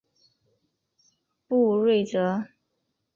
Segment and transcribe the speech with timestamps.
[1.47, 2.47] 卜睿哲。